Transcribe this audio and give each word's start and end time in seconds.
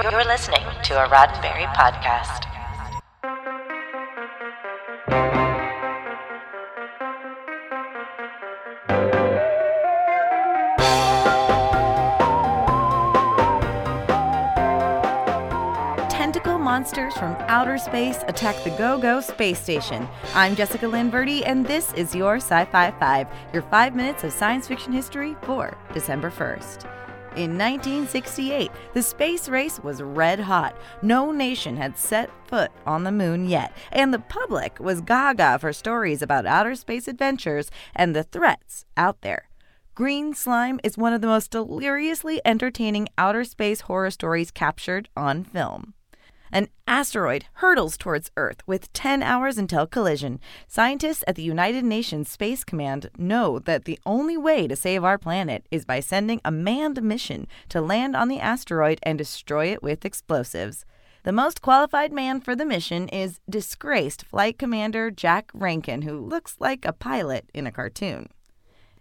You're 0.00 0.24
listening 0.24 0.62
to 0.84 1.04
a 1.04 1.08
Roddenberry 1.08 1.66
podcast. 1.74 2.44
Tentacle 16.08 16.58
monsters 16.58 17.14
from 17.14 17.34
outer 17.48 17.76
space 17.76 18.18
attack 18.28 18.62
the 18.62 18.70
Go 18.78 18.98
Go 18.98 19.20
space 19.20 19.58
station. 19.58 20.08
I'm 20.32 20.54
Jessica 20.54 20.86
Lynn 20.86 21.10
Verdi, 21.10 21.44
and 21.44 21.66
this 21.66 21.92
is 21.94 22.14
your 22.14 22.36
Sci 22.36 22.66
Fi 22.66 22.92
5, 22.92 23.26
your 23.52 23.62
five 23.62 23.96
minutes 23.96 24.22
of 24.22 24.32
science 24.32 24.68
fiction 24.68 24.92
history 24.92 25.36
for 25.42 25.76
December 25.92 26.30
1st. 26.30 26.97
In 27.38 27.56
1968, 27.56 28.68
the 28.94 29.00
space 29.00 29.48
race 29.48 29.78
was 29.78 30.02
red 30.02 30.40
hot. 30.40 30.76
No 31.02 31.30
nation 31.30 31.76
had 31.76 31.96
set 31.96 32.30
foot 32.48 32.72
on 32.84 33.04
the 33.04 33.12
moon 33.12 33.48
yet, 33.48 33.72
and 33.92 34.12
the 34.12 34.18
public 34.18 34.80
was 34.80 35.00
gaga 35.00 35.56
for 35.60 35.72
stories 35.72 36.20
about 36.20 36.46
outer 36.46 36.74
space 36.74 37.06
adventures 37.06 37.70
and 37.94 38.12
the 38.12 38.24
threats 38.24 38.86
out 38.96 39.20
there. 39.20 39.48
Green 39.94 40.34
Slime 40.34 40.80
is 40.82 40.98
one 40.98 41.12
of 41.12 41.20
the 41.20 41.28
most 41.28 41.52
deliriously 41.52 42.40
entertaining 42.44 43.06
outer 43.16 43.44
space 43.44 43.82
horror 43.82 44.10
stories 44.10 44.50
captured 44.50 45.08
on 45.16 45.44
film. 45.44 45.94
An 46.50 46.68
asteroid 46.86 47.44
hurtles 47.54 47.96
towards 47.96 48.30
Earth 48.36 48.62
with 48.66 48.92
10 48.92 49.22
hours 49.22 49.58
until 49.58 49.86
collision. 49.86 50.40
Scientists 50.66 51.24
at 51.26 51.34
the 51.34 51.42
United 51.42 51.84
Nations 51.84 52.28
Space 52.28 52.64
Command 52.64 53.10
know 53.18 53.58
that 53.58 53.84
the 53.84 53.98
only 54.06 54.36
way 54.36 54.66
to 54.66 54.76
save 54.76 55.04
our 55.04 55.18
planet 55.18 55.66
is 55.70 55.84
by 55.84 56.00
sending 56.00 56.40
a 56.44 56.50
manned 56.50 57.02
mission 57.02 57.46
to 57.68 57.80
land 57.80 58.16
on 58.16 58.28
the 58.28 58.40
asteroid 58.40 58.98
and 59.02 59.18
destroy 59.18 59.66
it 59.66 59.82
with 59.82 60.04
explosives. 60.04 60.84
The 61.24 61.32
most 61.32 61.60
qualified 61.60 62.12
man 62.12 62.40
for 62.40 62.56
the 62.56 62.64
mission 62.64 63.08
is 63.08 63.40
disgraced 63.50 64.24
Flight 64.24 64.58
Commander 64.58 65.10
Jack 65.10 65.50
Rankin, 65.52 66.02
who 66.02 66.18
looks 66.18 66.56
like 66.58 66.84
a 66.84 66.92
pilot 66.92 67.50
in 67.52 67.66
a 67.66 67.72
cartoon. 67.72 68.30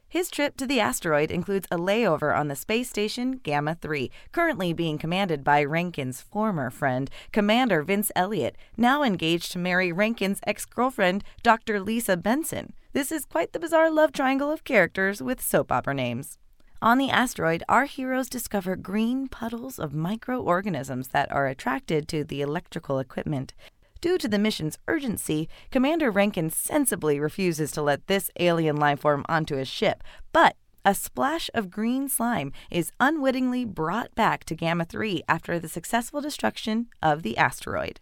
His 0.10 0.32
trip 0.32 0.56
to 0.58 0.66
the 0.66 0.80
asteroid 0.80 1.32
includes 1.32 1.68
a 1.70 1.78
layover 1.78 2.34
on 2.34 2.48
the 2.48 2.56
space 2.56 2.90
station 2.90 3.42
Gamma 3.44 3.76
3, 3.76 4.10
currently 4.32 4.72
being 4.72 4.98
commanded 4.98 5.44
by 5.44 5.62
Rankin's 5.66 6.22
former 6.22 6.70
friend, 6.70 7.10
Commander 7.34 7.84
Vince 7.84 8.10
Elliott, 8.16 8.56
now 8.78 9.04
engaged 9.04 9.52
to 9.52 9.60
marry 9.60 9.92
Rankin's 9.92 10.40
ex 10.48 10.64
girlfriend, 10.64 11.26
Dr. 11.44 11.82
Lisa 11.82 12.16
Benson. 12.16 12.72
This 12.94 13.12
is 13.12 13.26
quite 13.26 13.52
the 13.52 13.60
bizarre 13.60 13.92
love 13.92 14.14
triangle 14.14 14.50
of 14.50 14.64
characters 14.64 15.22
with 15.22 15.42
soap 15.42 15.74
opera 15.74 15.94
names. 15.94 16.38
On 16.82 16.98
the 16.98 17.10
asteroid, 17.10 17.64
our 17.68 17.86
heroes 17.86 18.30
discover 18.30 18.76
green 18.76 19.28
puddles 19.28 19.78
of 19.78 19.94
microorganisms 19.94 21.10
that 21.10 21.32
are 21.32 21.48
attracted 21.48 22.08
to 22.08 22.24
the 22.24 22.42
electrical 22.42 23.00
equipment. 23.00 23.54
Due 24.02 24.18
to 24.18 24.28
the 24.28 24.40
mission's 24.40 24.78
urgency, 24.88 25.50
Commander 25.72 26.12
Rankin 26.12 26.50
sensibly 26.50 27.20
refuses 27.20 27.72
to 27.72 27.82
let 27.82 28.08
this 28.08 28.30
alien 28.40 28.78
lifeform 28.78 29.24
onto 29.28 29.56
his 29.56 29.68
ship, 29.68 30.04
but 30.32 30.56
a 30.86 30.94
splash 30.94 31.50
of 31.54 31.70
green 31.70 32.08
slime 32.08 32.54
is 32.72 32.92
unwittingly 33.00 33.66
brought 33.66 34.14
back 34.16 34.44
to 34.46 34.56
Gamma 34.56 34.86
3 34.86 35.22
after 35.28 35.60
the 35.60 35.68
successful 35.68 36.22
destruction 36.22 36.88
of 37.02 37.24
the 37.24 37.38
asteroid. 37.38 38.00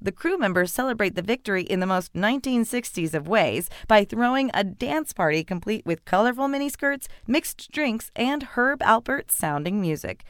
The 0.00 0.12
crew 0.12 0.38
members 0.38 0.72
celebrate 0.72 1.16
the 1.16 1.22
victory 1.22 1.64
in 1.64 1.80
the 1.80 1.86
most 1.86 2.12
1960s 2.12 3.14
of 3.14 3.26
ways 3.26 3.68
by 3.88 4.04
throwing 4.04 4.48
a 4.54 4.62
dance 4.62 5.12
party 5.12 5.42
complete 5.42 5.84
with 5.84 6.04
colorful 6.04 6.46
miniskirts, 6.46 7.08
mixed 7.26 7.72
drinks, 7.72 8.12
and 8.14 8.44
Herb 8.54 8.78
Alpert 8.78 9.32
sounding 9.32 9.80
music. 9.80 10.22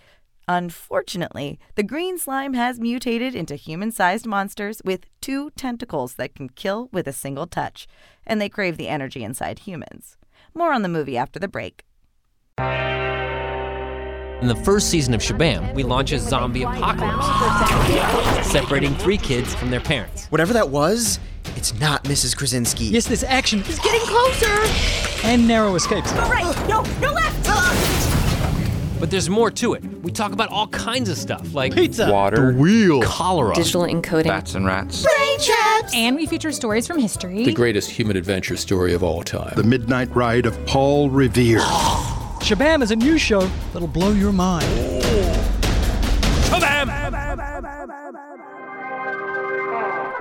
Unfortunately, 0.48 1.58
the 1.74 1.82
green 1.82 2.16
slime 2.16 2.54
has 2.54 2.80
mutated 2.80 3.34
into 3.34 3.54
human 3.54 3.92
sized 3.92 4.26
monsters 4.26 4.80
with 4.82 5.04
two 5.20 5.50
tentacles 5.50 6.14
that 6.14 6.34
can 6.34 6.48
kill 6.48 6.88
with 6.90 7.06
a 7.06 7.12
single 7.12 7.46
touch, 7.46 7.86
and 8.26 8.40
they 8.40 8.48
crave 8.48 8.78
the 8.78 8.88
energy 8.88 9.22
inside 9.22 9.58
humans. 9.60 10.16
More 10.54 10.72
on 10.72 10.80
the 10.80 10.88
movie 10.88 11.18
after 11.18 11.38
the 11.38 11.48
break. 11.48 11.84
In 14.40 14.46
the 14.48 14.56
first 14.64 14.88
season 14.88 15.12
of 15.12 15.20
Shabam, 15.20 15.74
we 15.74 15.82
launch 15.82 16.12
a 16.12 16.18
zombie 16.18 16.62
apocalypse, 16.62 17.26
separating 18.50 18.94
three 18.94 19.18
kids 19.18 19.54
from 19.54 19.70
their 19.70 19.80
parents. 19.80 20.28
Whatever 20.28 20.54
that 20.54 20.70
was, 20.70 21.20
it's 21.56 21.78
not 21.78 22.04
Mrs. 22.04 22.34
Krasinski. 22.34 22.84
Yes, 22.84 23.06
this 23.06 23.22
action 23.22 23.58
is 23.64 23.78
getting 23.80 24.00
closer! 24.02 25.26
And 25.26 25.46
narrow 25.46 25.74
escapes. 25.74 26.10
Go 26.12 26.20
right! 26.20 26.68
No, 26.68 26.82
no 27.00 27.12
left! 27.12 28.17
But 29.00 29.10
there's 29.12 29.30
more 29.30 29.50
to 29.52 29.74
it. 29.74 29.84
We 30.02 30.10
talk 30.10 30.32
about 30.32 30.48
all 30.50 30.66
kinds 30.68 31.08
of 31.08 31.16
stuff 31.16 31.54
like 31.54 31.72
Pizza! 31.72 32.10
Water, 32.10 32.52
Wheel. 32.52 33.00
cholera, 33.02 33.54
Digital 33.54 33.82
encoding. 33.82 34.24
bats 34.24 34.54
and 34.56 34.66
rats. 34.66 35.02
Brain 35.04 35.38
traps, 35.40 35.94
and 35.94 36.16
we 36.16 36.26
feature 36.26 36.50
stories 36.50 36.86
from 36.86 36.98
history. 36.98 37.44
The 37.44 37.52
greatest 37.52 37.90
human 37.90 38.16
adventure 38.16 38.56
story 38.56 38.94
of 38.94 39.04
all 39.04 39.22
time. 39.22 39.52
The 39.54 39.62
Midnight 39.62 40.14
Ride 40.16 40.46
of 40.46 40.64
Paul 40.66 41.10
Revere. 41.10 41.60
Shabam 42.40 42.82
is 42.82 42.90
a 42.90 42.96
new 42.96 43.18
show 43.18 43.42
that'll 43.72 43.86
blow 43.88 44.10
your 44.10 44.32
mind. 44.32 44.66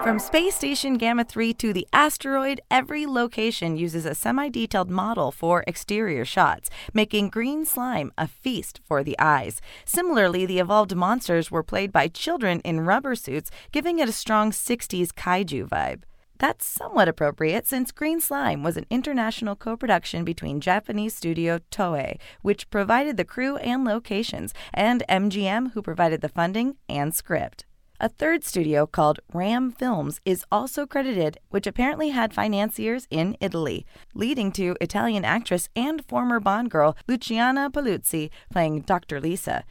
From 0.08 0.20
Space 0.20 0.56
Station 0.56 0.94
Gamma 0.94 1.26
3 1.26 1.54
to 1.56 1.74
the 1.74 1.86
asteroid, 1.92 2.62
every 2.72 3.06
location 3.06 3.76
uses 3.76 4.06
a 4.06 4.16
semi 4.16 4.48
detailed 4.48 4.90
model 4.90 5.34
for 5.34 5.66
exterior 5.68 6.24
shots, 6.24 6.70
making 6.94 7.28
green 7.28 7.66
slime 7.66 8.14
a 8.18 8.26
feast 8.26 8.80
for 8.88 9.04
the 9.04 9.20
eyes. 9.20 9.60
Similarly, 9.84 10.46
the 10.46 10.60
evolved 10.60 10.96
monsters 10.96 11.52
were 11.52 11.62
played 11.62 11.92
by 11.92 12.08
children 12.08 12.62
in 12.62 12.86
rubber 12.86 13.16
suits, 13.16 13.52
giving 13.74 14.00
it 14.00 14.08
a 14.08 14.14
strong 14.14 14.52
60s 14.52 15.10
kaiju 15.12 15.68
vibe. 15.68 16.04
That's 16.40 16.66
somewhat 16.66 17.10
appropriate 17.10 17.68
since 17.68 17.92
Green 17.92 18.22
Slime 18.22 18.64
was 18.64 18.78
an 18.78 18.86
international 18.90 19.58
co 19.58 19.76
production 19.76 20.24
between 20.24 20.62
Japanese 20.62 21.18
studio 21.18 21.60
Toei, 21.70 22.18
which 22.42 22.70
provided 22.70 23.18
the 23.18 23.26
crew 23.26 23.58
and 23.58 23.84
locations, 23.84 24.54
and 24.74 25.04
MGM, 25.10 25.74
who 25.74 25.82
provided 25.82 26.22
the 26.22 26.30
funding 26.30 26.78
and 26.88 27.14
script. 27.14 27.66
A 28.00 28.10
third 28.10 28.44
studio 28.44 28.86
called 28.86 29.22
Ram 29.34 29.72
Films 29.72 30.22
is 30.24 30.46
also 30.52 30.86
credited, 30.86 31.40
which 31.50 31.66
apparently 31.66 32.10
had 32.10 32.32
financiers 32.32 33.08
in 33.10 33.36
Italy, 33.42 33.88
leading 34.14 34.52
to 34.52 34.76
Italian 34.80 35.26
actress 35.26 35.68
and 35.76 36.06
former 36.06 36.40
Bond 36.40 36.70
girl 36.70 36.96
Luciana 37.08 37.72
Paluzzi 37.72 38.30
playing 38.52 38.82
Dr. 38.82 39.20
Lisa, 39.20 39.64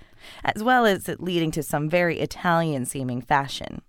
as 0.42 0.64
well 0.64 0.84
as 0.84 1.08
it 1.08 1.22
leading 1.22 1.52
to 1.52 1.62
some 1.62 1.88
very 1.88 2.18
Italian 2.18 2.84
seeming 2.84 3.22
fashion. 3.22 3.82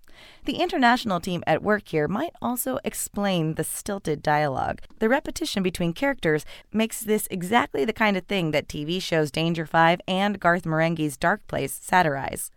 The 0.44 0.58
international 0.58 1.18
team 1.18 1.42
at 1.44 1.60
work 1.60 1.88
here 1.88 2.06
might 2.06 2.32
also 2.40 2.78
explain 2.84 3.54
the 3.54 3.64
stilted 3.64 4.22
dialogue. 4.22 4.82
The 5.00 5.08
repetition 5.08 5.64
between 5.64 5.92
characters 5.92 6.44
makes 6.72 7.00
this 7.00 7.26
exactly 7.28 7.84
the 7.84 7.92
kind 7.92 8.16
of 8.16 8.26
thing 8.26 8.52
that 8.52 8.68
TV 8.68 9.02
shows 9.02 9.32
Danger 9.32 9.66
5 9.66 10.00
and 10.06 10.38
Garth 10.38 10.62
Marenghi's 10.62 11.16
Dark 11.16 11.44
Place 11.48 11.76
satirize. 11.82 12.52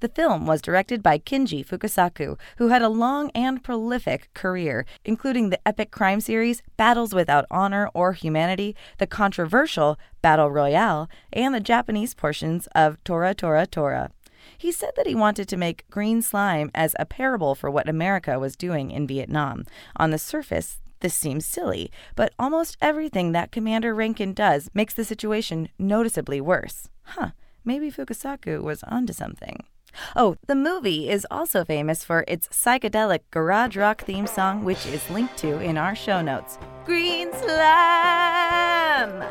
The 0.00 0.08
film 0.08 0.46
was 0.46 0.60
directed 0.60 1.02
by 1.02 1.18
Kinji 1.18 1.64
Fukasaku, 1.64 2.38
who 2.58 2.68
had 2.68 2.82
a 2.82 2.88
long 2.88 3.30
and 3.30 3.64
prolific 3.64 4.28
career, 4.34 4.84
including 5.06 5.48
the 5.48 5.66
epic 5.66 5.90
crime 5.90 6.20
series 6.20 6.62
Battles 6.76 7.14
Without 7.14 7.46
Honor 7.50 7.88
or 7.94 8.12
Humanity, 8.12 8.76
the 8.98 9.06
controversial 9.06 9.98
Battle 10.20 10.50
Royale, 10.50 11.08
and 11.32 11.54
the 11.54 11.60
Japanese 11.60 12.12
portions 12.12 12.68
of 12.74 13.02
Tora 13.04 13.34
Tora 13.34 13.66
Tora. 13.66 14.10
He 14.58 14.70
said 14.70 14.90
that 14.96 15.06
he 15.06 15.14
wanted 15.14 15.48
to 15.48 15.56
make 15.56 15.88
Green 15.90 16.20
Slime 16.20 16.70
as 16.74 16.94
a 16.98 17.06
parable 17.06 17.54
for 17.54 17.70
what 17.70 17.88
America 17.88 18.38
was 18.38 18.54
doing 18.54 18.90
in 18.90 19.06
Vietnam. 19.06 19.64
On 19.96 20.10
the 20.10 20.18
surface, 20.18 20.78
this 21.00 21.14
seems 21.14 21.46
silly, 21.46 21.90
but 22.14 22.32
almost 22.38 22.76
everything 22.80 23.32
that 23.32 23.50
Commander 23.50 23.94
Rankin 23.94 24.34
does 24.34 24.70
makes 24.74 24.94
the 24.94 25.04
situation 25.04 25.68
noticeably 25.78 26.40
worse. 26.40 26.88
Huh, 27.02 27.30
maybe 27.64 27.90
Fukasaku 27.90 28.62
was 28.62 28.82
onto 28.84 29.12
something. 29.12 29.64
Oh, 30.14 30.36
the 30.46 30.54
movie 30.54 31.08
is 31.08 31.26
also 31.30 31.64
famous 31.64 32.04
for 32.04 32.24
its 32.28 32.48
psychedelic 32.48 33.20
garage 33.30 33.76
rock 33.76 34.02
theme 34.02 34.26
song, 34.26 34.64
which 34.64 34.86
is 34.86 35.08
linked 35.10 35.36
to 35.38 35.60
in 35.60 35.76
our 35.78 35.94
show 35.94 36.20
notes. 36.22 36.58
Green 36.84 37.32
Slime! 37.32 39.24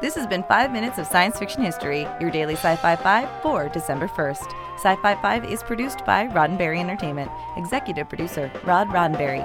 This 0.00 0.14
has 0.14 0.26
been 0.26 0.42
5 0.44 0.72
Minutes 0.72 0.98
of 0.98 1.06
Science 1.06 1.38
Fiction 1.38 1.62
History, 1.62 2.08
your 2.20 2.30
daily 2.30 2.54
Sci 2.54 2.76
Fi 2.76 2.96
5 2.96 3.42
for 3.42 3.68
December 3.68 4.08
1st. 4.08 4.54
Sci 4.76 4.96
Fi 4.96 5.14
5 5.20 5.44
is 5.44 5.62
produced 5.62 6.06
by 6.06 6.26
Roddenberry 6.28 6.78
Entertainment. 6.80 7.30
Executive 7.58 8.08
producer 8.08 8.50
Rod 8.64 8.88
Roddenberry. 8.88 9.44